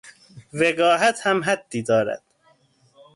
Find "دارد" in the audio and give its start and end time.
1.83-2.21